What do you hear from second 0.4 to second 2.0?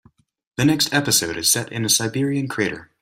The next episode is set in a